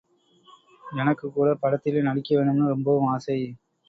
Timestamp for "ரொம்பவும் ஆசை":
2.67-3.37